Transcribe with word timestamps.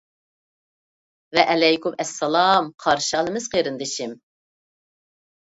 ۋەئەلەيكۇم 1.37 1.97
ئەسسالام 2.05 2.71
قارشى 2.87 3.13
ئالىمىز 3.21 3.47
قېرىندىشىم. 3.53 4.19